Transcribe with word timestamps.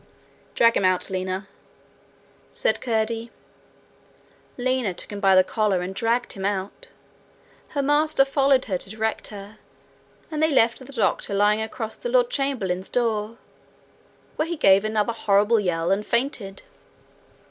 'Drag 0.55 0.75
him 0.77 0.83
out, 0.83 1.11
Lina,' 1.11 1.47
said 2.51 2.81
Curdie. 2.81 3.29
Lina 4.57 4.95
took 4.95 5.11
him 5.11 5.19
by 5.19 5.35
the 5.35 5.43
collar, 5.43 5.81
and 5.81 5.93
dragged 5.93 6.33
him 6.33 6.43
out. 6.43 6.87
Her 7.77 7.83
master 7.83 8.25
followed 8.25 8.65
her 8.65 8.79
to 8.79 8.89
direct 8.89 9.27
her, 9.27 9.59
and 10.31 10.41
they 10.41 10.49
left 10.49 10.79
the 10.79 10.91
doctor 10.91 11.35
lying 11.35 11.61
across 11.61 11.95
the 11.95 12.09
lord 12.09 12.31
chamberlain's 12.31 12.89
door, 12.89 13.37
where 14.37 14.47
he 14.47 14.57
gave 14.57 14.83
another 14.83 15.13
horrible 15.13 15.59
yell, 15.59 15.91
and 15.91 16.03
fainted. 16.03 16.63